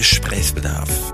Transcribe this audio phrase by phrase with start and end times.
[0.00, 1.12] Gesprächsbedarf.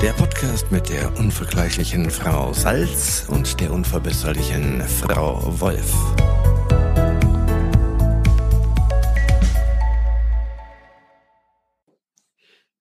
[0.00, 5.92] Der Podcast mit der unvergleichlichen Frau Salz und der unverbesserlichen Frau Wolf.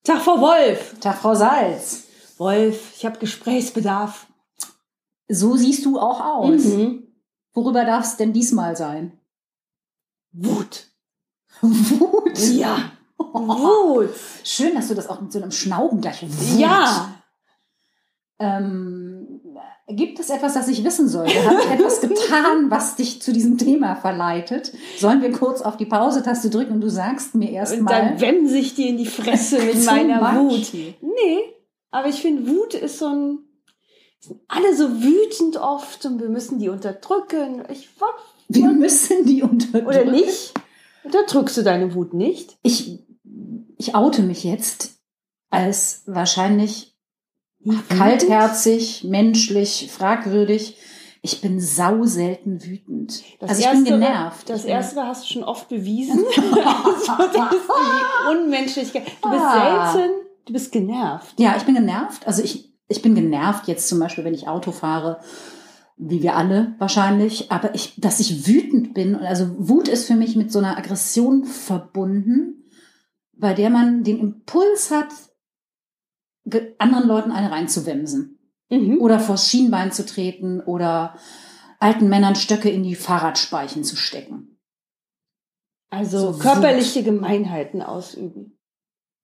[0.04, 1.00] Tag, Frau Wolf.
[1.00, 2.04] Tag, Frau Salz.
[2.38, 4.28] Wolf, ich habe Gesprächsbedarf.
[5.30, 6.66] So siehst du auch aus.
[6.66, 7.08] Mhm.
[7.54, 9.20] Worüber darf es denn diesmal sein?
[10.32, 10.92] Wut.
[11.62, 12.38] Wut.
[12.38, 12.92] Ja.
[13.34, 14.10] Wut.
[14.44, 16.22] Schön, dass du das auch mit so einem Schnauben gleich.
[16.24, 16.60] Wut.
[16.60, 17.14] Ja.
[18.40, 19.42] Ähm,
[19.88, 21.46] gibt es etwas, das ich wissen sollte?
[21.46, 24.74] Habe ich etwas getan, was dich zu diesem Thema verleitet?
[24.98, 27.94] Sollen wir kurz auf die Pause-Taste drücken und du sagst mir erstmal.
[27.94, 30.74] dann wemse ich dir in die Fresse mit meiner Wut.
[30.74, 31.40] Nee,
[31.92, 33.40] aber ich finde, Wut ist so ein.
[34.20, 37.64] Sind alle so wütend oft und wir müssen die unterdrücken.
[37.72, 37.90] Ich,
[38.50, 39.88] Wir müssen die unterdrücken.
[39.88, 40.54] oder nicht?
[41.04, 42.56] Unterdrückst du deine Wut nicht?
[42.62, 43.00] Ich,
[43.82, 45.00] ich oute mich jetzt
[45.50, 46.96] als wahrscheinlich
[47.90, 50.78] kaltherzig, menschlich, fragwürdig.
[51.24, 53.24] Ich bin sau selten wütend.
[53.40, 54.50] Das also ich erste, bin genervt.
[54.50, 56.20] Das bin- erste hast du schon oft bewiesen.
[56.36, 59.04] das ist die Unmenschlichkeit.
[59.22, 59.94] Du bist Ah.
[59.94, 60.14] selten,
[60.46, 61.40] du bist genervt.
[61.40, 62.26] Ja, ich bin genervt.
[62.28, 65.20] Also ich, ich bin genervt jetzt zum Beispiel, wenn ich Auto fahre,
[65.98, 67.52] wie wir alle wahrscheinlich.
[67.52, 71.46] Aber ich, dass ich wütend bin, also Wut ist für mich mit so einer Aggression
[71.46, 72.61] verbunden,
[73.42, 75.10] bei der man den Impuls hat,
[76.80, 78.38] anderen Leuten eine reinzuwemsen.
[78.70, 79.02] Mhm.
[79.02, 81.18] oder vors Schienbein zu treten oder
[81.80, 84.58] alten Männern Stöcke in die Fahrradspeichen zu stecken.
[85.90, 88.58] Also So körperliche Gemeinheiten ausüben.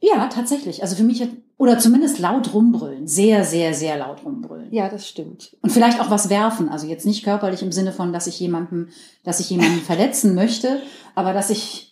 [0.01, 0.81] Ja, tatsächlich.
[0.83, 3.07] Also für mich, hat- oder zumindest laut rumbrüllen.
[3.07, 4.71] Sehr, sehr, sehr laut rumbrüllen.
[4.73, 5.55] Ja, das stimmt.
[5.61, 6.67] Und vielleicht auch was werfen.
[6.67, 8.89] Also jetzt nicht körperlich im Sinne von, dass ich jemanden,
[9.23, 10.81] dass ich jemanden verletzen möchte,
[11.15, 11.86] aber dass ich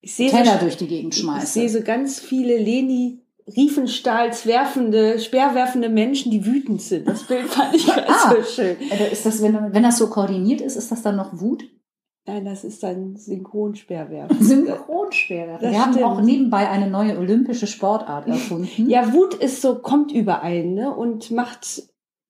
[0.00, 3.20] Ich sehe Teller so, durch die Gegend ich sehe so ganz viele Leni
[3.56, 7.08] Riefenstahls werfende, speerwerfende Menschen, die wütend sind.
[7.08, 8.34] Das Bild fand ich ganz Ah.
[8.36, 8.76] so schön.
[8.90, 11.64] Äh, Ist das, wenn, wenn das so koordiniert ist, ist das dann noch Wut?
[12.26, 14.42] Nein, das ist dann Synchronspeerwerfen.
[14.44, 15.58] Synchronschwere.
[15.62, 16.04] Das Wir haben stimmt.
[16.06, 18.88] auch nebenbei eine neue olympische Sportart erfunden.
[18.88, 20.94] Ja, Wut ist so, kommt überein, ne?
[20.94, 21.82] Und macht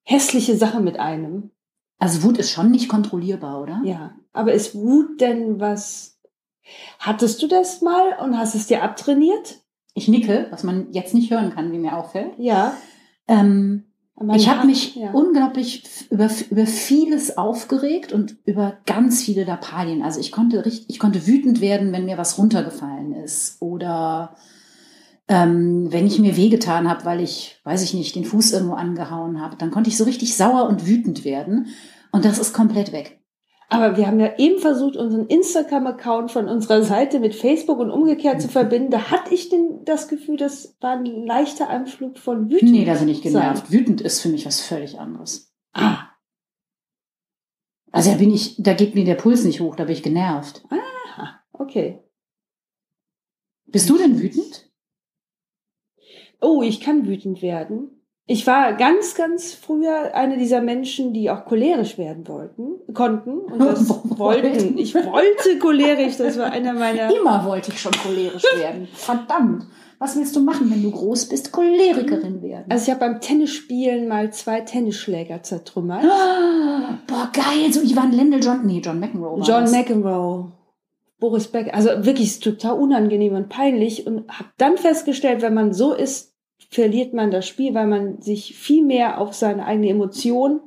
[0.04, 1.50] hässliche Sachen mit einem.
[1.98, 3.82] Also Wut ist schon nicht kontrollierbar, oder?
[3.84, 4.14] Ja.
[4.32, 6.17] Aber ist Wut denn was?
[6.98, 9.60] Hattest du das mal und hast es dir abtrainiert?
[9.94, 12.32] Ich nicke, was man jetzt nicht hören kann, wie mir auffällt.
[12.38, 12.76] Ja.
[13.26, 13.84] Ähm,
[14.34, 15.12] ich habe mich ja.
[15.12, 20.02] unglaublich über, über vieles aufgeregt und über ganz viele Lappalien.
[20.02, 24.34] Also ich konnte richtig, ich konnte wütend werden, wenn mir was runtergefallen ist oder
[25.28, 29.40] ähm, wenn ich mir wehgetan habe, weil ich, weiß ich nicht, den Fuß irgendwo angehauen
[29.40, 29.56] habe.
[29.56, 31.68] Dann konnte ich so richtig sauer und wütend werden
[32.10, 33.17] und das ist komplett weg.
[33.70, 38.40] Aber wir haben ja eben versucht, unseren Instagram-Account von unserer Seite mit Facebook und umgekehrt
[38.40, 38.90] zu verbinden.
[38.90, 42.72] Da hatte ich denn das Gefühl, das war ein leichter Anflug von Wütend.
[42.72, 43.70] Nee, da bin ich genervt.
[43.70, 45.52] Wütend ist für mich was völlig anderes.
[45.74, 46.06] Ah,
[47.92, 50.64] Also da bin ich, da geht mir der Puls nicht hoch, da bin ich genervt.
[50.70, 52.02] aha, okay.
[53.66, 54.70] Bist du denn wütend?
[56.40, 57.97] Oh, ich kann wütend werden.
[58.30, 63.58] Ich war ganz, ganz früher eine dieser Menschen, die auch cholerisch werden wollten, konnten und
[63.58, 64.76] das Wollten.
[64.76, 67.10] Ich wollte cholerisch, das war einer meiner.
[67.20, 68.86] Immer wollte ich schon cholerisch werden.
[68.92, 69.64] Verdammt.
[69.98, 71.52] Was willst du machen, wenn du groß bist?
[71.52, 72.66] Cholerikerin werden.
[72.68, 76.04] Also ich habe beim Tennisspielen mal zwei Tennisschläger zertrümmert.
[76.04, 77.72] Ah, boah, geil.
[77.72, 79.40] So Ivan Lendl, John, nee, John McEnroe.
[79.42, 79.72] John das.
[79.72, 80.52] McEnroe,
[81.18, 85.72] Boris Becker, also wirklich ist total unangenehm und peinlich und habe dann festgestellt, wenn man
[85.72, 86.34] so ist,
[86.68, 90.60] verliert man das Spiel, weil man sich viel mehr auf seine eigene Emotion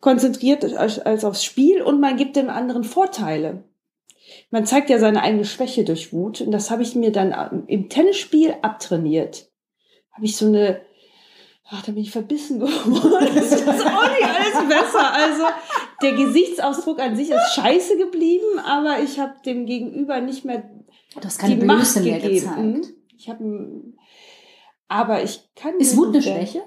[0.00, 3.64] konzentriert als, als aufs Spiel und man gibt dem anderen Vorteile.
[4.50, 7.88] Man zeigt ja seine eigene Schwäche durch Wut und das habe ich mir dann im
[7.88, 9.50] Tennisspiel abtrainiert.
[10.12, 10.80] Habe ich so eine
[11.70, 13.28] Ach, da bin ich verbissen geworden.
[13.34, 15.12] Das ist auch nicht alles besser.
[15.12, 15.44] Also
[16.00, 20.62] der Gesichtsausdruck an sich ist scheiße geblieben, aber ich habe dem Gegenüber nicht mehr
[21.14, 22.74] Du hast keine die Macht Blöße mehr gegeben.
[22.80, 22.94] gezeigt.
[23.18, 23.44] Ich habe,
[24.88, 25.78] aber ich kann.
[25.78, 26.62] Ist Wut eine Schwäche?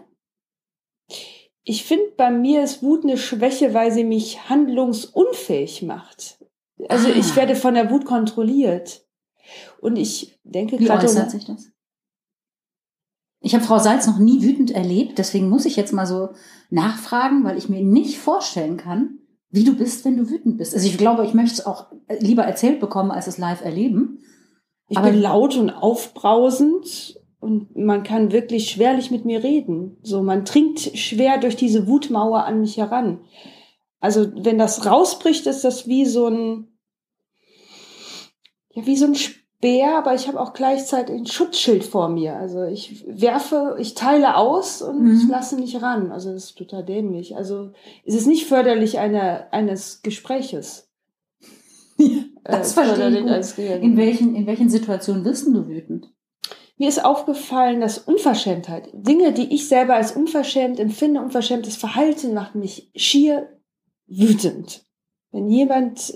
[1.63, 6.39] Ich finde, bei mir ist Wut eine Schwäche, weil sie mich handlungsunfähig macht.
[6.89, 7.15] Also Ah.
[7.15, 9.05] ich werde von der Wut kontrolliert.
[9.79, 11.05] Und ich denke Wie gerade.
[11.05, 11.69] äußert sich das?
[13.43, 16.29] Ich habe Frau Salz noch nie wütend erlebt, deswegen muss ich jetzt mal so
[16.69, 19.17] nachfragen, weil ich mir nicht vorstellen kann,
[19.49, 20.73] wie du bist, wenn du wütend bist.
[20.75, 24.23] Also ich glaube, ich möchte es auch lieber erzählt bekommen, als es live erleben.
[24.89, 29.97] Ich Aber- bin laut und aufbrausend und man kann wirklich schwerlich mit mir reden.
[30.03, 33.19] So, man dringt schwer durch diese Wutmauer an mich heran.
[33.99, 36.67] Also, wenn das rausbricht, ist das wie so ein,
[38.73, 42.35] ja, wie so ein, Sp- Bär, aber ich habe auch gleichzeitig ein Schutzschild vor mir.
[42.35, 45.17] Also ich werfe, ich teile aus und Mhm.
[45.21, 46.11] ich lasse nicht ran.
[46.11, 47.35] Also das ist total dämlich.
[47.37, 47.71] Also
[48.03, 50.89] es ist nicht förderlich einer, eines Gespräches.
[52.43, 53.83] Das Äh, verstehe ich.
[53.83, 56.11] In welchen, in welchen Situationen wirst du wütend?
[56.81, 62.55] Mir ist aufgefallen, dass Unverschämtheit, Dinge, die ich selber als unverschämt empfinde, unverschämtes Verhalten macht
[62.55, 63.59] mich schier
[64.07, 64.83] wütend.
[65.31, 66.11] Wenn jemand,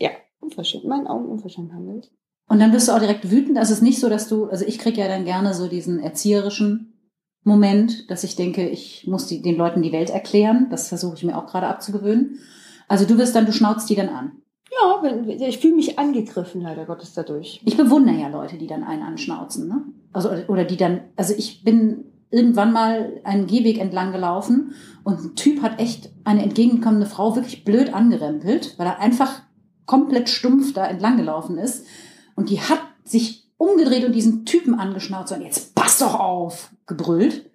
[0.00, 0.10] ja,
[0.40, 2.10] unverschämt, in meinen Augen unverschämt handelt.
[2.48, 3.56] Und dann bist du auch direkt wütend.
[3.56, 6.00] Also es ist nicht so, dass du, also ich kriege ja dann gerne so diesen
[6.00, 6.98] erzieherischen
[7.44, 10.70] Moment, dass ich denke, ich muss die, den Leuten die Welt erklären.
[10.70, 12.40] Das versuche ich mir auch gerade abzugewöhnen.
[12.88, 14.42] Also du wirst dann, du schnauzt die dann an.
[14.80, 15.02] Ja,
[15.48, 17.60] ich fühle mich angegriffen, leider Gottes, dadurch.
[17.64, 19.82] Ich bewundere ja Leute, die dann einen anschnauzen, ne?
[20.12, 24.74] Also, oder die dann, also ich bin irgendwann mal einen Gehweg entlang gelaufen
[25.04, 29.42] und ein Typ hat echt eine entgegenkommende Frau wirklich blöd angerempelt, weil er einfach
[29.86, 31.86] komplett stumpf da entlang gelaufen ist.
[32.34, 37.50] Und die hat sich umgedreht und diesen Typen angeschnauzt und jetzt pass doch auf, gebrüllt.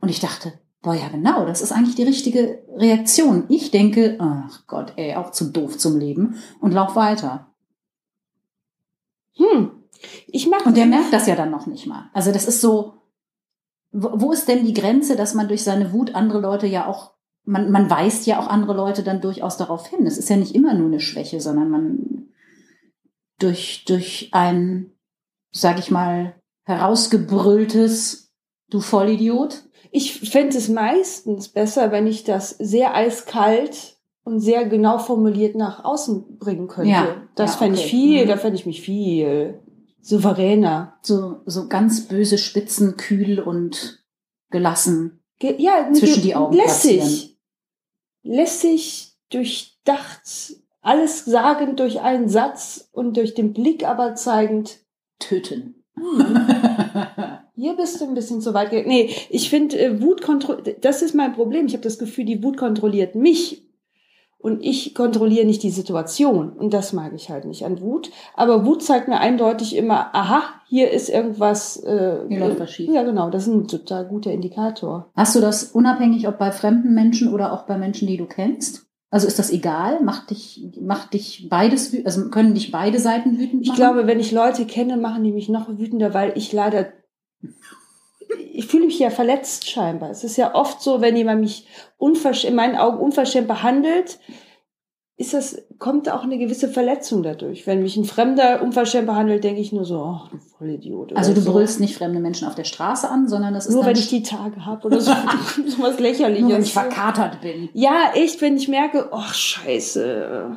[0.00, 0.52] Und ich dachte,
[0.82, 3.44] boah, ja genau, das ist eigentlich die richtige Reaktion.
[3.48, 7.48] Ich denke, ach Gott, ey, auch zu doof zum Leben und lauf weiter.
[9.34, 9.70] Hm.
[10.26, 12.10] Ich mache Und der merkt das ja dann noch nicht mal.
[12.14, 12.94] Also das ist so,
[13.92, 17.12] wo ist denn die Grenze, dass man durch seine Wut andere Leute ja auch,
[17.44, 20.06] man, man weist ja auch andere Leute dann durchaus darauf hin.
[20.06, 22.28] Es ist ja nicht immer nur eine Schwäche, sondern man
[23.38, 24.92] durch, durch ein,
[25.50, 26.34] sag ich mal,
[26.64, 28.32] herausgebrülltes,
[28.70, 29.64] du Vollidiot.
[29.92, 35.84] Ich fände es meistens besser, wenn ich das sehr eiskalt und sehr genau formuliert nach
[35.84, 36.90] außen bringen könnte.
[36.90, 37.90] Ja, das ja, fände ich okay.
[37.90, 38.28] viel, Mhm.
[38.28, 39.60] da fände ich mich viel
[40.00, 40.98] souveräner.
[41.02, 44.04] So, so ganz böse Spitzen, kühl und
[44.50, 45.20] gelassen.
[45.38, 47.38] Ge ja, Zwischen die Augen lässig.
[48.22, 50.20] Lässig, durchdacht,
[50.82, 54.78] alles sagend durch einen Satz und durch den Blick aber zeigend,
[55.18, 55.82] Töten.
[55.94, 56.24] hm,
[57.60, 58.70] hier bist du ein bisschen zu weit.
[58.70, 61.66] ge- Nee, ich finde, äh, Wut kontrolliert, das ist mein Problem.
[61.66, 63.66] Ich habe das Gefühl, die Wut kontrolliert mich.
[64.42, 66.48] Und ich kontrolliere nicht die Situation.
[66.54, 68.10] Und das mag ich halt nicht an Wut.
[68.34, 71.76] Aber Wut zeigt mir eindeutig immer, aha, hier ist irgendwas.
[71.84, 72.88] Äh, Hier läuft was schief.
[72.90, 73.28] Ja, genau.
[73.28, 75.10] Das ist ein total guter Indikator.
[75.14, 78.86] Hast du das unabhängig, ob bei fremden Menschen oder auch bei Menschen, die du kennst?
[79.10, 80.02] Also ist das egal?
[80.02, 83.62] Macht dich, macht dich beides, also können dich beide Seiten wütend machen?
[83.64, 86.86] Ich glaube, wenn ich Leute kenne, machen die mich noch wütender, weil ich leider,
[88.52, 90.10] ich fühle mich ja verletzt scheinbar.
[90.10, 91.66] Es ist ja oft so, wenn jemand mich
[91.98, 94.18] in meinen Augen unverschämt behandelt,
[95.16, 97.66] ist das, kommt auch eine gewisse Verletzung dadurch.
[97.66, 101.14] Wenn mich ein Fremder unverschämt behandelt, denke ich nur so, ach du Vollidiot.
[101.14, 101.52] also du so.
[101.52, 104.22] brüllst nicht fremde Menschen auf der Straße an, sondern das ist Nur wenn ich die
[104.22, 105.12] Tage habe oder so,
[105.66, 106.42] so was lächerliches.
[106.46, 107.68] nur wenn ich verkatert bin.
[107.74, 110.56] Ja, echt, wenn ich merke, ach scheiße,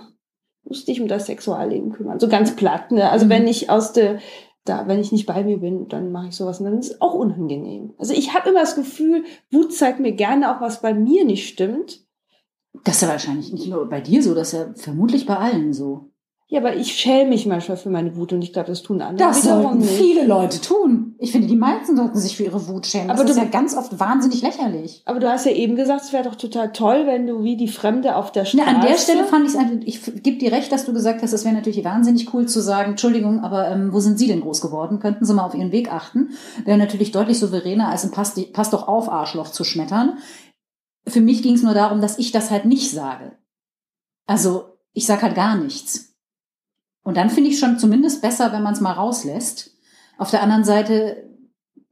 [0.63, 2.19] musst dich um das Sexualleben kümmern.
[2.21, 3.09] So ganz platt, ne?
[3.09, 3.29] Also Mhm.
[3.31, 4.19] wenn ich aus der,
[4.65, 7.01] da, wenn ich nicht bei mir bin, dann mache ich sowas und dann ist es
[7.01, 7.93] auch unangenehm.
[7.97, 11.47] Also ich habe immer das Gefühl, Wut zeigt mir gerne auch, was bei mir nicht
[11.47, 12.05] stimmt.
[12.83, 15.73] Das ist ja wahrscheinlich nicht nur bei dir so, das ist ja vermutlich bei allen
[15.73, 16.12] so.
[16.53, 19.27] Ja, aber ich schäme mich manchmal für meine Wut und ich glaube, das tun andere
[19.27, 19.89] Das sollten nicht.
[19.89, 21.15] viele Leute tun.
[21.17, 23.07] Ich finde, die meisten sollten sich für ihre Wut schämen.
[23.07, 25.01] Das Aber ist du- ja ganz oft wahnsinnig lächerlich.
[25.05, 27.67] Aber du hast ja eben gesagt, es wäre doch total toll, wenn du wie die
[27.67, 28.65] Fremde auf der Straße...
[28.69, 31.23] Na, an der Stelle fand ich es einfach, ich gebe dir recht, dass du gesagt
[31.23, 34.41] hast, es wäre natürlich wahnsinnig cool zu sagen, Entschuldigung, aber ähm, wo sind Sie denn
[34.41, 34.99] groß geworden?
[34.99, 36.33] Könnten Sie mal auf Ihren Weg achten?
[36.65, 40.19] Wäre natürlich deutlich souveräner, als ein Pass, Pass doch auf Arschloch zu schmettern.
[41.07, 43.31] Für mich ging es nur darum, dass ich das halt nicht sage.
[44.27, 46.12] Also ich sag halt gar nichts.
[47.03, 49.77] Und dann finde ich schon zumindest besser, wenn man es mal rauslässt.
[50.17, 51.29] Auf der anderen Seite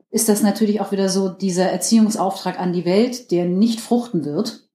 [0.10, 4.68] ist das natürlich auch wieder so dieser Erziehungsauftrag an die Welt, der nicht fruchten wird.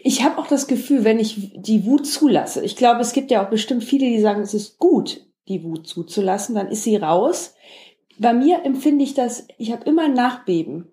[0.00, 3.44] Ich habe auch das Gefühl, wenn ich die Wut zulasse, ich glaube, es gibt ja
[3.44, 7.54] auch bestimmt viele, die sagen, es ist gut, die Wut zuzulassen, dann ist sie raus.
[8.18, 10.90] Bei mir empfinde ich das, ich habe immer ein Nachbeben.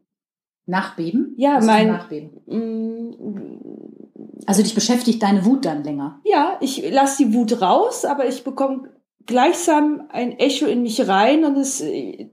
[0.68, 1.34] Nachbeben?
[1.38, 2.42] Ja, Was mein- Nachbeben.
[2.48, 3.60] Mm,
[4.48, 6.20] Also dich beschäftigt deine Wut dann länger.
[6.24, 8.90] Ja, ich lasse die Wut raus, aber ich bekomme
[9.26, 12.30] gleichsam ein Echo in mich rein und es, äh,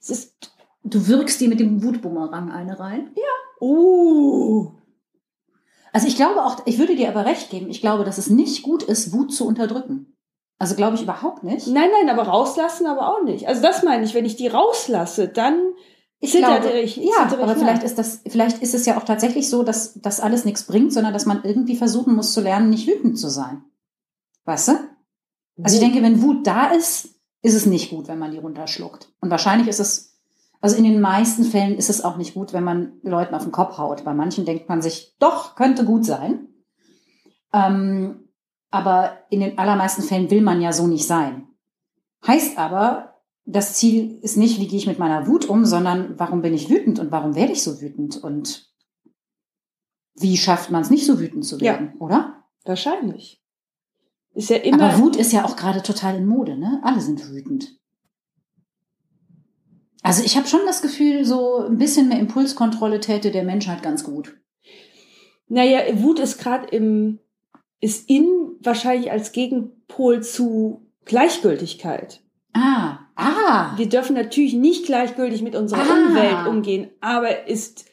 [0.00, 0.52] es ist,
[0.84, 3.14] Du wirkst dir mit dem Wutbumerang eine rein.
[3.60, 4.72] uh,
[5.92, 8.62] Also ich glaube auch, ich würde dir aber recht geben, ich glaube, dass es nicht
[8.64, 10.16] gut ist, Wut zu unterdrücken.
[10.58, 11.66] Also glaube ich überhaupt nicht.
[11.68, 13.46] nein, nein, aber rauslassen aber auch nicht.
[13.48, 15.71] Also das meine ich, wenn ich die rauslasse, dann
[16.24, 19.50] Ich glaube, ich, ja, ich aber vielleicht ist das, vielleicht ist es ja auch tatsächlich
[19.50, 22.86] so, dass das alles nichts bringt, sondern dass man irgendwie versuchen muss zu lernen, nicht
[22.86, 23.64] wütend zu sein.
[24.44, 24.72] Weißt du?
[25.60, 27.08] Also ich denke, wenn Wut da ist,
[27.42, 29.08] ist es nicht gut, wenn man die runterschluckt.
[29.20, 30.16] Und wahrscheinlich ist es,
[30.60, 33.50] also in den meisten Fällen ist es auch nicht gut, wenn man Leuten auf den
[33.50, 34.04] Kopf haut.
[34.04, 36.46] Bei manchen denkt man sich, doch, könnte gut sein.
[37.52, 38.28] Ähm,
[38.70, 41.48] aber in den allermeisten Fällen will man ja so nicht sein.
[42.24, 43.11] Heißt aber,
[43.44, 46.70] das Ziel ist nicht, wie gehe ich mit meiner Wut um, sondern warum bin ich
[46.70, 48.70] wütend und warum werde ich so wütend und
[50.14, 52.44] wie schafft man es nicht so wütend zu werden, ja, oder?
[52.64, 53.42] Wahrscheinlich.
[54.34, 54.84] Ist ja immer.
[54.84, 56.80] Aber Wut ist ja auch gerade total in Mode, ne?
[56.82, 57.78] Alle sind wütend.
[60.02, 64.04] Also ich habe schon das Gefühl, so ein bisschen mehr Impulskontrolle täte der Menschheit ganz
[64.04, 64.36] gut.
[65.48, 67.20] Naja, Wut ist gerade im,
[67.80, 68.26] ist in
[68.60, 72.22] wahrscheinlich als Gegenpol zu Gleichgültigkeit.
[72.52, 72.81] Ah,
[73.52, 73.74] ah.
[73.76, 76.08] Wir dürfen natürlich nicht gleichgültig mit unserer ah.
[76.08, 77.84] Umwelt umgehen, aber ist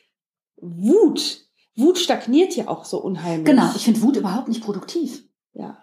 [0.58, 3.46] Wut, Wut stagniert ja auch so unheimlich.
[3.46, 5.24] Genau, ich finde Wut überhaupt nicht produktiv.
[5.54, 5.78] Ja.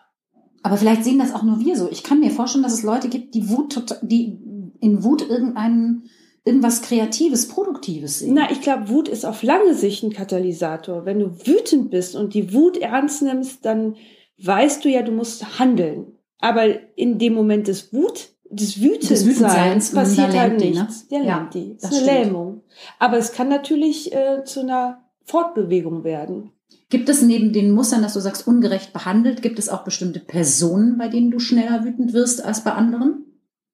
[0.63, 1.89] Aber vielleicht sehen das auch nur wir so.
[1.91, 4.39] Ich kann mir vorstellen, dass es Leute gibt, die Wut, die
[4.81, 6.11] in Wut irgendeinen
[6.45, 8.35] irgendwas Kreatives, Produktives sehen.
[8.35, 11.05] Na, ich glaube, Wut ist auf lange Sicht ein Katalysator.
[11.05, 13.97] Wenn du wütend bist und die Wut ernst nimmst, dann
[14.39, 16.13] weißt du ja, du musst handeln.
[16.39, 16.67] Aber
[16.97, 21.03] in dem Moment des Wut, des Wütendseins passiert halt die, nichts.
[21.03, 21.19] Ne?
[21.19, 21.75] Der ja, die.
[21.75, 22.63] Das, das ist eine Lähmung.
[22.99, 26.53] Aber es kann natürlich äh, zu einer Fortbewegung werden.
[26.89, 30.99] Gibt es neben den Mustern, dass du sagst, ungerecht behandelt, gibt es auch bestimmte Personen,
[30.99, 33.25] bei denen du schneller wütend wirst als bei anderen?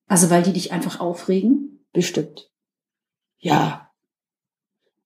[0.07, 1.85] Also weil die dich einfach aufregen?
[1.93, 2.51] Bestimmt.
[3.39, 3.91] Ja.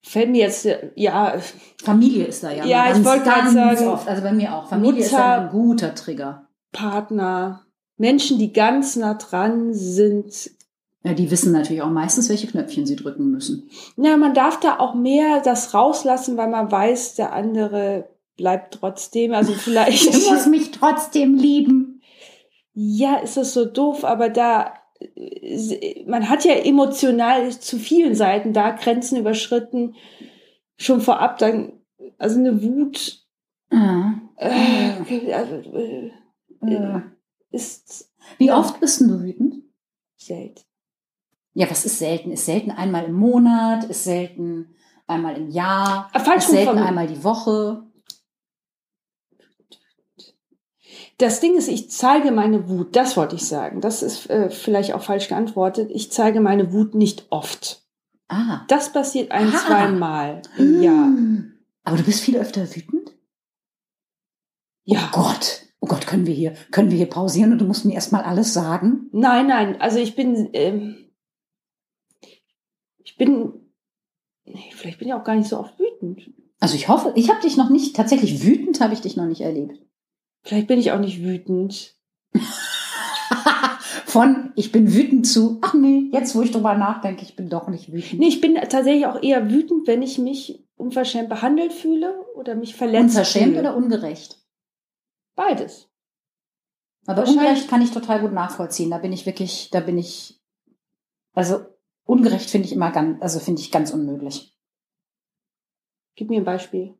[0.02, 1.40] Fällt mir jetzt, ja.
[1.82, 2.64] Familie ist da ja.
[2.64, 3.88] Ja, ganz, ich wollte gerade sagen.
[3.88, 4.08] Oft.
[4.08, 4.68] Also bei mir auch.
[4.68, 6.48] Familie Mutter, ist da ein guter Trigger.
[6.70, 7.65] Partner,
[7.96, 10.50] Menschen, die ganz nah dran sind.
[11.02, 13.70] Ja, die wissen natürlich auch meistens, welche Knöpfchen sie drücken müssen.
[13.96, 19.32] Ja, man darf da auch mehr das rauslassen, weil man weiß, der andere bleibt trotzdem.
[19.32, 20.12] Also vielleicht.
[20.12, 22.02] du musst mich trotzdem lieben.
[22.74, 24.74] Ja, ist das so doof, aber da
[26.06, 29.94] man hat ja emotional zu vielen Seiten da Grenzen überschritten,
[30.76, 31.72] schon vorab dann,
[32.18, 33.22] also eine Wut
[33.70, 34.12] ah.
[34.36, 36.10] äh, äh,
[36.62, 37.00] äh,
[37.56, 38.10] ist.
[38.38, 39.62] Wie oft bist du wütend?
[40.16, 40.62] Selten.
[41.54, 42.30] Ja, was ist selten?
[42.32, 44.74] Ist selten einmal im Monat, ist selten
[45.06, 47.82] einmal im Jahr, ah, ist selten einmal die Woche.
[51.18, 53.80] Das Ding ist, ich zeige meine Wut, das wollte ich sagen.
[53.80, 55.90] Das ist äh, vielleicht auch falsch geantwortet.
[55.90, 57.82] Ich zeige meine Wut nicht oft.
[58.28, 58.66] Ah.
[58.68, 59.58] Das passiert ein, ah.
[59.58, 61.08] zwei Mal im Jahr.
[61.84, 63.12] Aber du bist viel öfter wütend?
[64.84, 65.08] Ja.
[65.10, 65.65] Oh Gott.
[65.80, 68.52] Oh Gott, können wir hier, können wir hier pausieren und du musst mir erstmal alles
[68.52, 69.08] sagen?
[69.12, 69.80] Nein, nein.
[69.80, 71.10] Also ich bin, ähm,
[73.04, 73.52] ich bin,
[74.44, 76.30] nee, vielleicht bin ich auch gar nicht so oft wütend.
[76.58, 79.42] Also ich hoffe, ich habe dich noch nicht, tatsächlich wütend habe ich dich noch nicht
[79.42, 79.78] erlebt.
[80.42, 81.94] Vielleicht bin ich auch nicht wütend.
[84.06, 87.68] Von ich bin wütend zu, ach nee, jetzt wo ich drüber nachdenke, ich bin doch
[87.68, 88.18] nicht wütend.
[88.20, 92.74] Nee, ich bin tatsächlich auch eher wütend, wenn ich mich unverschämt behandelt fühle oder mich
[92.74, 93.60] verletzt Unverschämt fühle.
[93.60, 94.38] oder ungerecht?
[95.36, 95.88] Beides.
[97.06, 98.90] Aber ungerecht kann ich total gut nachvollziehen.
[98.90, 100.40] Da bin ich wirklich, da bin ich,
[101.34, 101.64] also
[102.04, 104.56] ungerecht finde ich immer ganz, also finde ich ganz unmöglich.
[106.16, 106.98] Gib mir ein Beispiel.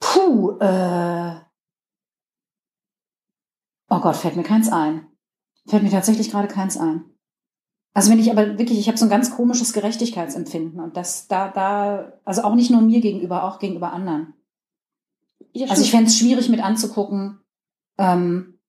[0.00, 1.40] Puh, äh.
[3.88, 5.06] Oh Gott, fällt mir keins ein.
[5.66, 7.04] Fällt mir tatsächlich gerade keins ein.
[7.94, 11.48] Also wenn ich aber wirklich, ich habe so ein ganz komisches Gerechtigkeitsempfinden und das da,
[11.48, 14.34] da, also auch nicht nur mir gegenüber, auch gegenüber anderen.
[15.58, 17.40] Ja, also ich fände es schwierig mit anzugucken,
[17.98, 18.60] ähm,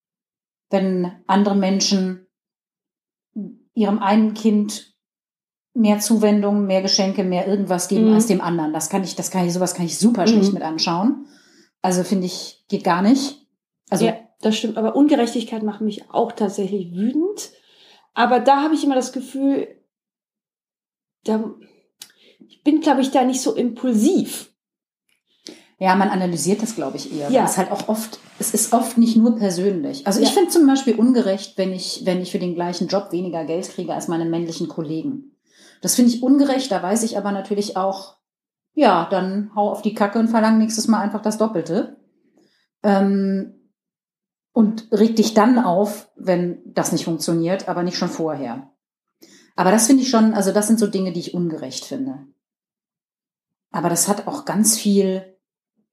[0.71, 2.25] wenn andere Menschen
[3.75, 4.95] ihrem einen Kind
[5.75, 8.13] mehr Zuwendung, mehr Geschenke, mehr irgendwas geben mhm.
[8.15, 8.73] als dem anderen.
[8.73, 10.55] Das kann ich, das kann ich, sowas kann ich super schlecht mhm.
[10.55, 11.27] mit anschauen.
[11.83, 13.45] Also finde ich, geht gar nicht.
[13.91, 14.77] Also ja, das stimmt.
[14.77, 17.51] Aber Ungerechtigkeit macht mich auch tatsächlich wütend.
[18.15, 19.67] Aber da habe ich immer das Gefühl,
[21.23, 21.53] da,
[22.47, 24.48] ich bin, glaube ich, da nicht so impulsiv.
[25.79, 27.31] Ja, man analysiert das, glaube ich, eher.
[27.31, 27.45] Ja.
[27.45, 30.05] Es ist halt auch oft, es ist oft nicht nur persönlich.
[30.05, 30.27] Also ja.
[30.27, 33.69] ich finde zum Beispiel ungerecht, wenn ich, wenn ich für den gleichen Job weniger Geld
[33.69, 35.37] kriege als meine männlichen Kollegen.
[35.81, 38.17] Das finde ich ungerecht, da weiß ich aber natürlich auch,
[38.73, 41.97] ja, dann hau auf die Kacke und verlang nächstes Mal einfach das Doppelte.
[42.83, 43.55] Ähm,
[44.51, 48.69] und reg dich dann auf, wenn das nicht funktioniert, aber nicht schon vorher.
[49.55, 52.27] Aber das finde ich schon, also das sind so Dinge, die ich ungerecht finde.
[53.71, 55.37] Aber das hat auch ganz viel,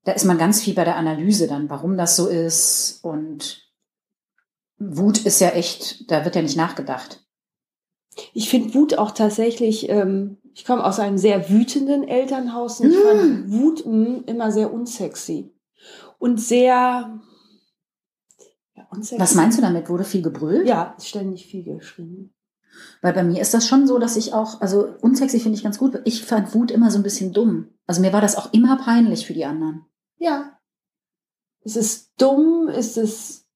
[0.07, 3.01] da ist man ganz viel bei der Analyse dann, warum das so ist.
[3.03, 3.69] Und
[4.79, 7.27] Wut ist ja echt, da wird ja nicht nachgedacht.
[8.33, 12.97] Ich finde Wut auch tatsächlich, ähm, ich komme aus einem sehr wütenden Elternhaus und ich
[12.97, 13.51] fand.
[13.51, 15.53] Wut mh, hm, immer sehr unsexy.
[16.19, 17.21] Und sehr.
[18.77, 19.21] Ja, unsexy.
[19.21, 19.89] Was meinst du damit?
[19.89, 20.69] Wurde viel gebrüllt?
[20.69, 22.33] Ja, ständig viel geschrien.
[23.03, 25.79] Weil bei mir ist das schon so, dass ich auch, also unsexy finde ich ganz
[25.79, 26.01] gut.
[26.05, 27.71] Ich fand Wut immer so ein bisschen dumm.
[27.89, 29.85] Also mir war das auch immer peinlich für die anderen.
[30.19, 30.59] Ja.
[31.65, 33.47] es ist dumm, es ist,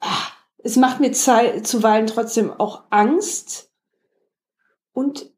[0.00, 0.28] ah,
[0.58, 3.70] es macht mir zuweilen trotzdem auch Angst.
[4.92, 5.30] Und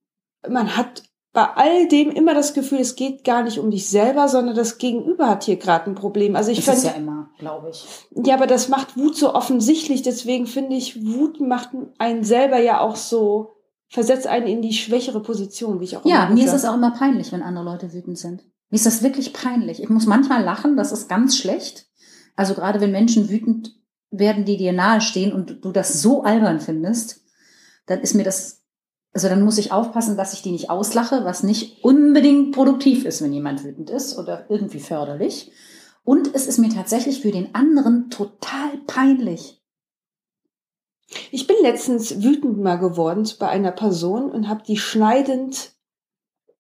[0.49, 1.03] man hat
[1.33, 4.79] bei all dem immer das Gefühl, es geht gar nicht um dich selber, sondern das
[4.79, 6.35] Gegenüber hat hier gerade ein Problem.
[6.35, 7.87] Also ich das ist ja immer, glaube ich.
[8.11, 10.03] Ja, aber das macht Wut so offensichtlich.
[10.03, 13.53] Deswegen finde ich, Wut macht einen selber ja auch so,
[13.89, 16.93] versetzt einen in die schwächere Position, wie ich auch Ja, mir ist es auch immer
[16.93, 18.43] peinlich, wenn andere Leute wütend sind.
[18.71, 19.83] Mir ist das wirklich peinlich.
[19.83, 21.87] Ich muss manchmal lachen, das ist ganz schlecht.
[22.37, 23.75] Also gerade wenn Menschen wütend
[24.11, 27.25] werden, die dir nahestehen und du das so albern findest,
[27.87, 28.63] dann ist mir das,
[29.13, 33.23] also dann muss ich aufpassen, dass ich die nicht auslache, was nicht unbedingt produktiv ist,
[33.23, 35.51] wenn jemand wütend ist oder irgendwie förderlich.
[36.05, 39.63] Und es ist mir tatsächlich für den anderen total peinlich.
[41.31, 45.73] Ich bin letztens wütend mal geworden bei einer Person und habe die schneidend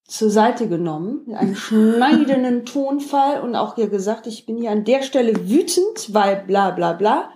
[0.08, 4.84] zur Seite genommen, in einem schneidenden Tonfall und auch hier gesagt, ich bin hier an
[4.84, 7.30] der Stelle wütend, weil bla bla bla.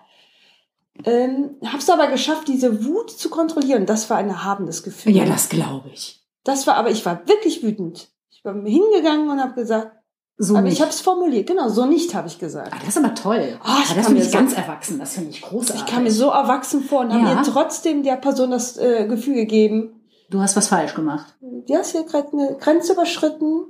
[1.05, 3.87] Ähm, hab's aber geschafft, diese Wut zu kontrollieren.
[3.87, 5.15] Das war ein erhabenes Gefühl.
[5.15, 6.23] Ja, das glaube ich.
[6.45, 8.09] Das war, aber ich war wirklich wütend.
[8.31, 9.93] Ich war hingegangen und habe gesagt,
[10.39, 10.75] so aber nicht.
[10.75, 12.73] ich habe es formuliert, genau, so nicht habe ich gesagt.
[12.73, 13.59] Ah, das ist aber toll.
[13.61, 15.85] Oh, ah, das finde ich so, ganz erwachsen, das finde ich großartig.
[15.85, 17.21] Ich kam mir so erwachsen vor und ja.
[17.21, 20.02] habe mir trotzdem der Person das äh, Gefühl gegeben,
[20.33, 21.35] Du hast was falsch gemacht.
[21.41, 23.67] Du hast hier gerade eine Grenze überschritten.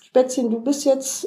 [0.00, 1.26] Spätzchen, du bist jetzt,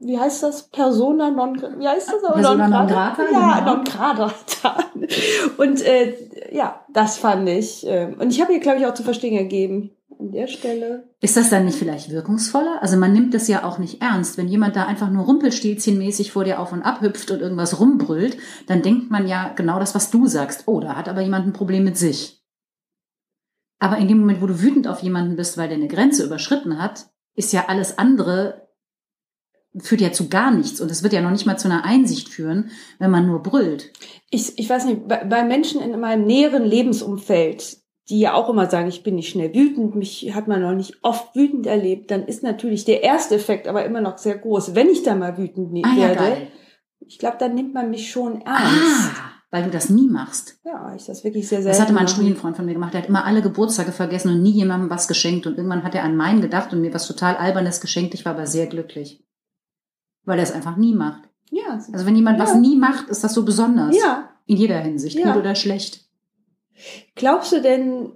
[0.00, 0.70] wie heißt das?
[0.70, 2.32] Persona non, wie heißt das?
[2.32, 3.22] Persona non grata?
[3.30, 3.74] Ja, genau.
[3.74, 4.32] non grata.
[5.58, 6.14] Und äh,
[6.50, 7.86] ja, das fand ich.
[7.86, 9.90] Äh, und ich habe ihr, glaube ich, auch zu verstehen gegeben.
[10.18, 11.10] An der Stelle.
[11.20, 12.78] Ist das dann nicht vielleicht wirkungsvoller?
[12.80, 14.38] Also man nimmt das ja auch nicht ernst.
[14.38, 18.38] Wenn jemand da einfach nur rumpelstilzchenmäßig vor dir auf und ab hüpft und irgendwas rumbrüllt,
[18.66, 20.62] dann denkt man ja genau das, was du sagst.
[20.66, 22.41] Oh, da hat aber jemand ein Problem mit sich.
[23.82, 26.80] Aber in dem Moment, wo du wütend auf jemanden bist, weil der eine Grenze überschritten
[26.80, 28.68] hat, ist ja alles andere,
[29.76, 30.80] führt ja zu gar nichts.
[30.80, 32.70] Und es wird ja noch nicht mal zu einer Einsicht führen,
[33.00, 33.92] wenn man nur brüllt.
[34.30, 37.78] Ich, ich weiß nicht, bei, bei Menschen in meinem näheren Lebensumfeld,
[38.08, 40.98] die ja auch immer sagen, ich bin nicht schnell wütend, mich hat man noch nicht
[41.02, 44.76] oft wütend erlebt, dann ist natürlich der erste Effekt aber immer noch sehr groß.
[44.76, 46.36] Wenn ich da mal wütend ah, werde, ja,
[47.00, 49.10] ich glaube, dann nimmt man mich schon ernst.
[49.18, 50.58] Ah weil du das nie machst.
[50.64, 51.72] Ja, ich das wirklich sehr, sehr.
[51.72, 52.94] Das hatte mal ein Studienfreund von mir gemacht.
[52.94, 55.46] Der hat immer alle Geburtstage vergessen und nie jemandem was geschenkt.
[55.46, 58.14] Und irgendwann hat er an meinen gedacht und mir was total Albernes geschenkt.
[58.14, 59.22] Ich war aber sehr glücklich.
[60.24, 61.28] Weil er es einfach nie macht.
[61.50, 61.78] Ja.
[61.92, 62.44] Also wenn jemand ja.
[62.44, 63.94] was nie macht, ist das so besonders.
[63.94, 64.30] Ja.
[64.46, 65.32] In jeder Hinsicht, ja.
[65.32, 66.06] gut oder schlecht.
[67.14, 68.10] Glaubst du denn,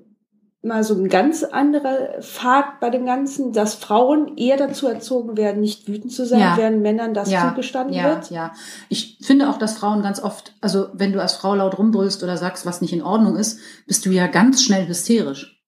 [0.66, 5.60] mal so ein ganz anderer Pfad bei dem Ganzen, dass Frauen eher dazu erzogen werden,
[5.60, 6.56] nicht wütend zu sein, ja.
[6.56, 7.48] während Männern das ja.
[7.48, 8.04] zugestanden ja.
[8.04, 8.30] wird?
[8.30, 8.52] Ja,
[8.88, 12.36] ich finde auch, dass Frauen ganz oft, also wenn du als Frau laut rumbrüllst oder
[12.36, 15.62] sagst, was nicht in Ordnung ist, bist du ja ganz schnell hysterisch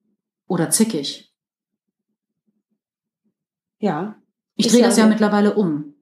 [0.46, 1.32] oder zickig.
[3.78, 4.16] Ja.
[4.56, 5.94] Ich drehe das ja mittlerweile um.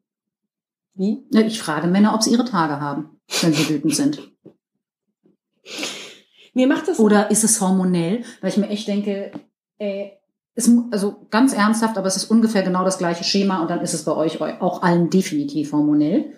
[0.95, 1.27] Wie?
[1.31, 4.33] Ich frage Männer, ob sie ihre Tage haben, wenn sie wütend sind.
[6.57, 6.99] Mir macht das.
[6.99, 8.25] Oder ist es hormonell?
[8.41, 9.31] Weil ich mir echt denke,
[9.77, 10.07] äh,
[10.55, 13.93] ist, also ganz ernsthaft, aber es ist ungefähr genau das gleiche Schema und dann ist
[13.93, 16.33] es bei euch auch allen definitiv hormonell.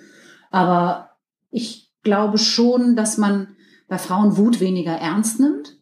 [0.51, 1.11] Aber
[1.53, 3.55] ich glaube schon, dass man
[3.87, 5.77] bei Frauen Wut weniger ernst nimmt.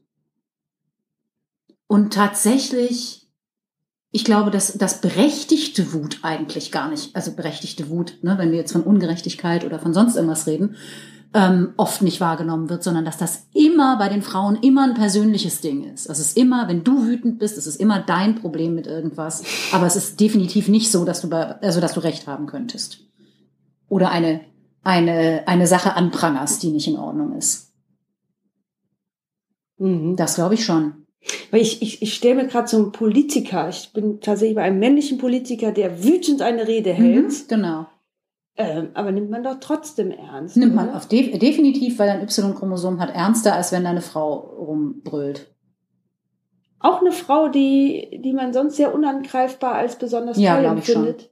[1.87, 3.31] Und tatsächlich,
[4.11, 8.59] ich glaube, dass das berechtigte Wut eigentlich gar nicht, also berechtigte Wut, ne, wenn wir
[8.59, 10.77] jetzt von Ungerechtigkeit oder von sonst irgendwas reden,
[11.37, 15.61] ähm, oft nicht wahrgenommen wird, sondern dass das immer bei den Frauen immer ein persönliches
[15.61, 16.09] Ding ist.
[16.09, 19.45] Es ist immer, wenn du wütend bist, es ist immer dein Problem mit irgendwas.
[19.71, 23.01] Aber es ist definitiv nicht so, dass du, bei, also dass du recht haben könntest.
[23.91, 24.41] Oder eine,
[24.83, 27.71] eine, eine Sache anprangerst, die nicht in Ordnung ist.
[29.77, 30.17] Mhm.
[30.17, 31.07] Das glaube ich schon.
[31.51, 34.79] Weil ich, ich, ich stelle mir gerade so einen Politiker, ich bin tatsächlich bei einem
[34.79, 37.29] männlichen Politiker, der wütend eine Rede hält.
[37.29, 37.87] Mhm, genau.
[38.59, 40.57] Ähm, aber nimmt man doch trotzdem ernst.
[40.57, 45.55] Nimmt man auf de definitiv, weil ein Y-Chromosom hat ernster, als wenn eine Frau rumbrüllt.
[46.79, 51.31] Auch eine Frau, die, die man sonst sehr unangreifbar als besonders ja, toll empfindet.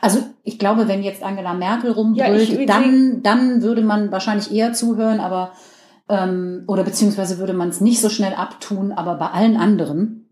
[0.00, 4.72] Also ich glaube, wenn jetzt Angela Merkel rumbrüllt, ja, dann, dann würde man wahrscheinlich eher
[4.72, 5.52] zuhören, aber
[6.08, 10.23] ähm, oder beziehungsweise würde man es nicht so schnell abtun, aber bei allen anderen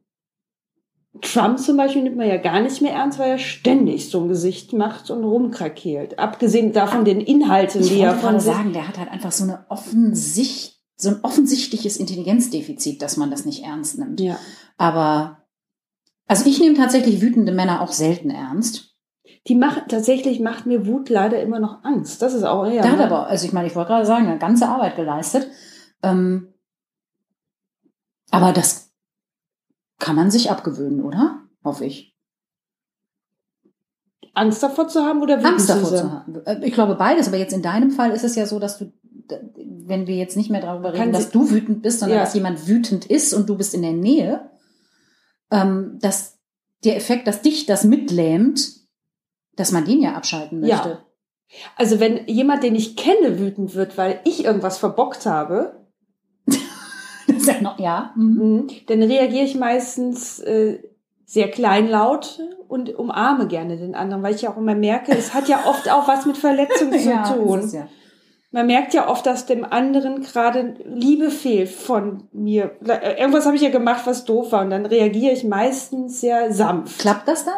[1.20, 4.28] Trump zum Beispiel nimmt man ja gar nicht mehr ernst, weil er ständig so ein
[4.28, 6.18] Gesicht macht und rumkrakeelt.
[6.18, 9.66] Abgesehen davon den Inhalten, ich die er von sagen, der hat halt einfach so eine
[9.68, 14.20] offensicht, so ein offensichtliches Intelligenzdefizit, dass man das nicht ernst nimmt.
[14.20, 14.38] Ja.
[14.78, 15.42] Aber
[16.26, 18.96] also ich nehme tatsächlich wütende Männer auch selten ernst.
[19.48, 22.22] Die macht tatsächlich macht mir Wut leider immer noch Angst.
[22.22, 22.80] Das ist auch ja.
[22.80, 23.04] Der hat ne?
[23.04, 25.48] aber, also ich meine, ich wollte gerade sagen, eine ganze Arbeit geleistet.
[26.02, 26.54] Ähm,
[28.30, 28.91] aber das
[30.02, 31.38] kann man sich abgewöhnen, oder?
[31.64, 32.14] Hoffe ich.
[34.34, 36.42] Angst davor zu haben oder wütend Angst davor zu haben.
[36.44, 38.92] Äh, Ich glaube beides, aber jetzt in deinem Fall ist es ja so, dass du,
[39.56, 42.24] wenn wir jetzt nicht mehr darüber reden, dass du wütend bist, sondern Ja.
[42.24, 44.50] dass jemand wütend ist und du bist in der Nähe,
[45.50, 46.38] ähm, dass
[46.84, 48.72] der Effekt, dass dich das mitlähmt,
[49.54, 50.76] dass man den ja abschalten Ja.
[50.76, 50.98] möchte.
[51.76, 55.81] Also wenn jemand, den ich kenne, wütend wird, weil ich irgendwas verbockt habe,
[57.60, 58.12] Noch, ja.
[58.16, 58.38] Mhm.
[58.42, 58.66] Mhm.
[58.86, 60.78] Dann reagiere ich meistens äh,
[61.24, 65.48] sehr kleinlaut und umarme gerne den anderen, weil ich ja auch immer merke, es hat
[65.48, 67.70] ja oft auch was mit Verletzung zu Ja, tun.
[67.72, 67.88] ja.
[68.54, 72.72] Man merkt ja oft, dass dem anderen gerade Liebe fehlt von mir.
[72.86, 74.62] Äh, Irgendwas habe ich ja gemacht, was doof war.
[74.62, 76.98] Und dann reagiere ich meistens sehr sanft.
[76.98, 77.54] Klappt das dann?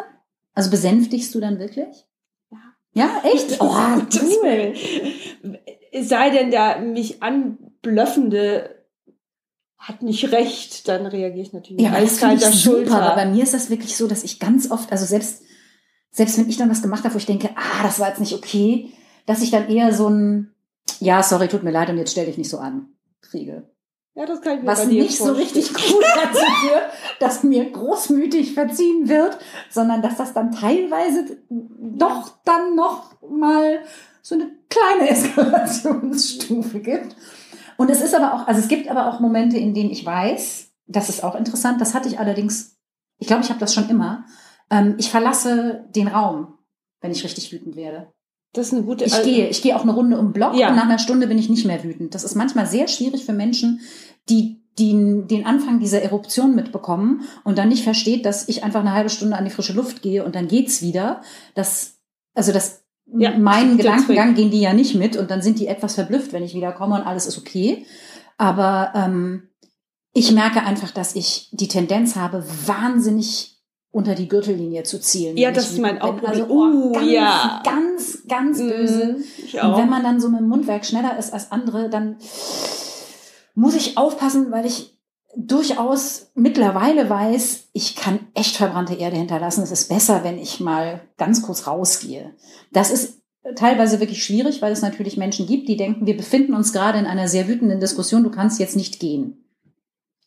[0.53, 2.05] Also besänftigst du dann wirklich?
[2.49, 2.57] Ja.
[2.93, 3.57] Ja, echt?
[3.61, 3.75] Oh,
[4.21, 4.73] cool.
[6.01, 8.74] Sei denn, der mich anblöffende
[9.77, 13.01] hat nicht recht, dann reagiere ich natürlich Ja, finde ich eiskalter super.
[13.01, 13.35] Aber bei Schulter.
[13.35, 15.43] mir ist das wirklich so, dass ich ganz oft, also selbst,
[16.11, 18.33] selbst wenn ich dann was gemacht habe, wo ich denke, ah, das war jetzt nicht
[18.33, 18.91] okay,
[19.25, 20.53] dass ich dann eher so ein,
[20.99, 22.89] ja, sorry, tut mir leid und jetzt stell dich nicht so an,
[23.21, 23.69] kriege.
[24.15, 26.83] Ja, das kann ich mir Was nicht so richtig gut dazu führt,
[27.19, 29.37] dass mir großmütig verziehen wird,
[29.69, 33.79] sondern dass das dann teilweise doch dann noch mal
[34.21, 37.15] so eine kleine Eskalationsstufe gibt.
[37.77, 40.69] Und es ist aber auch, also es gibt aber auch Momente, in denen ich weiß,
[40.87, 42.77] das ist auch interessant, das hatte ich allerdings,
[43.17, 44.25] ich glaube, ich habe das schon immer,
[44.69, 46.57] ähm, ich verlasse den Raum,
[47.01, 48.11] wenn ich richtig wütend werde.
[48.53, 49.03] Das ist eine gute.
[49.03, 50.69] Ich also- gehe, ich gehe auch eine Runde um den Block Ja.
[50.69, 52.15] und nach einer Stunde bin ich nicht mehr wütend.
[52.15, 53.81] Das ist manchmal sehr schwierig für Menschen,
[54.29, 58.91] die die den Anfang dieser Eruption mitbekommen und dann nicht versteht, dass ich einfach eine
[58.91, 61.21] halbe Stunde an die frische Luft gehe und dann geht's wieder.
[61.53, 61.97] Das,
[62.33, 65.67] also das, Ja, meinen der Gedankengang gehen die ja nicht mit und dann sind die
[65.67, 67.85] etwas verblüfft, wenn ich wiederkomme und alles ist okay.
[68.37, 69.49] Aber ähm,
[70.13, 73.51] ich merke einfach, dass ich die Tendenz habe, wahnsinnig
[73.91, 75.37] unter die Gürtellinie zu zielen.
[75.37, 77.61] Ja, das ich ist mein auch- Also Uh, oh, ganz, ja.
[77.63, 79.05] ganz, ganz böse.
[79.17, 79.77] Mhm, ich Und auch.
[79.77, 82.17] wenn man dann so mit dem Mundwerk schneller ist als andere, dann
[83.53, 84.94] muss ich aufpassen, weil ich
[85.37, 89.63] durchaus mittlerweile weiß, ich kann echt verbrannte Erde hinterlassen.
[89.63, 92.33] Es ist besser, wenn ich mal ganz kurz rausgehe.
[92.71, 93.21] Das ist
[93.55, 97.05] teilweise wirklich schwierig, weil es natürlich Menschen gibt, die denken, wir befinden uns gerade in
[97.05, 99.45] einer sehr wütenden Diskussion, du kannst jetzt nicht gehen.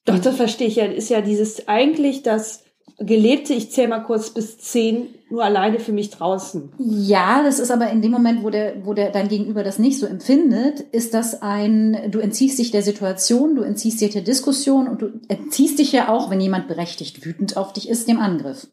[0.04, 0.84] Doch, das verstehe ich ja.
[0.84, 2.64] Ist ja dieses eigentlich das
[2.98, 6.72] gelebte, ich zähle mal kurz bis zehn, nur alleine für mich draußen.
[6.78, 9.98] Ja, das ist aber in dem Moment, wo der, wo der dein Gegenüber das nicht
[9.98, 14.88] so empfindet, ist das ein, du entziehst dich der Situation, du entziehst dich der Diskussion
[14.88, 18.66] und du entziehst dich ja auch, wenn jemand berechtigt wütend auf dich ist, dem Angriff.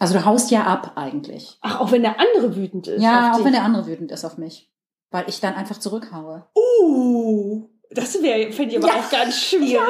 [0.00, 1.58] Also du haust ja ab eigentlich.
[1.60, 3.02] Ach, auch wenn der andere wütend ist.
[3.02, 3.44] Ja, auch dich.
[3.44, 4.72] wenn der andere wütend ist auf mich.
[5.10, 6.46] Weil ich dann einfach zurückhaue.
[6.56, 9.00] Uh, das wäre, finde ich aber Ja.
[9.00, 9.80] auch ganz schwierig.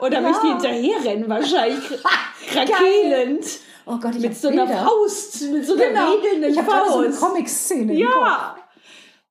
[0.00, 0.20] Oder ja.
[0.20, 1.84] möchte ich hinterherrennen, wahrscheinlich
[2.50, 3.44] krakelend.
[3.84, 4.84] Oh Gott, ich Mit so einer Bilder.
[4.86, 6.12] Faust, mit so einer Genau.
[6.12, 7.20] wedelnden Ich habe gerade so eine Faust.
[7.20, 7.94] Comic-Szene.
[7.94, 8.56] Ja.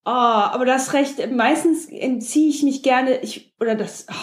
[0.03, 1.31] Ah, aber das recht.
[1.31, 4.15] Meistens entziehe ich mich gerne, ich, oder das, was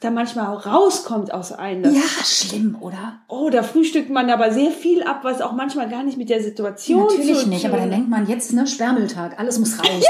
[0.00, 1.94] da manchmal auch rauskommt aus einem.
[1.94, 3.20] Ja, schlimm, oder?
[3.28, 6.42] Oh, da frühstückt man aber sehr viel ab, was auch manchmal gar nicht mit der
[6.42, 9.86] Situation Natürlich zu nicht, tun aber dann denkt man, jetzt ne Sperrmülltag, alles muss raus.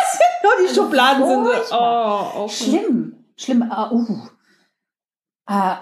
[0.47, 2.33] Ja, die Schubladen sind so, Furchtbar.
[2.37, 2.49] oh, oh.
[2.49, 3.65] Schlimm, schlimm.
[3.69, 4.29] Ah, uh.
[5.45, 5.81] Ah,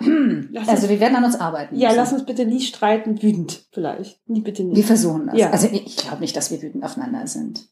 [0.66, 1.76] also wir werden an uns arbeiten.
[1.76, 1.98] Ja, müssen.
[1.98, 4.20] lass uns bitte nie streiten, wütend vielleicht.
[4.28, 4.76] Nie bitte nicht.
[4.76, 5.38] Wir versuchen das.
[5.38, 5.50] Ja.
[5.50, 7.66] Also ich glaube nicht, dass wir wütend aufeinander sind,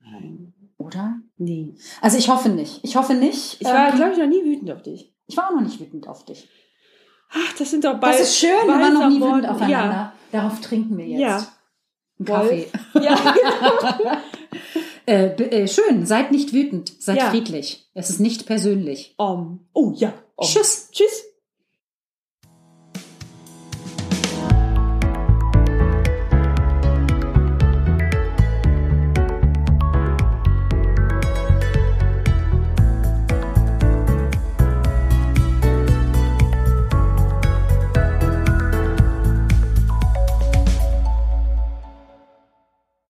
[0.00, 0.52] Nein.
[0.78, 1.16] oder?
[1.36, 1.74] Nee.
[2.00, 2.80] Also ich hoffe nicht.
[2.84, 3.60] Ich hoffe nicht.
[3.60, 5.13] Ich war, Ähm, glaube ich, noch nie wütend auf dich.
[5.26, 6.48] Ich war auch noch nicht wütend auf dich.
[7.30, 8.22] Ach, das sind doch Das beide.
[8.22, 10.12] ist schön, wir waren noch nie wütend aufeinander.
[10.32, 11.20] Darauf trinken wir jetzt.
[11.20, 11.46] Ja.
[12.18, 12.26] Einen.
[12.26, 12.66] Kaffee.
[13.00, 14.22] Ja.
[15.06, 17.28] Äh, b- äh, schön, seid nicht wütend, seid Ja.
[17.30, 17.90] friedlich.
[17.94, 19.14] Es ist nicht persönlich.
[19.18, 19.66] Um.
[19.74, 20.14] Oh ja.
[20.36, 20.46] Um.
[20.46, 20.88] Tschüss.
[20.92, 21.24] Tschüss.